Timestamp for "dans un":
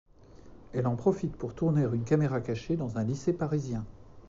2.75-3.03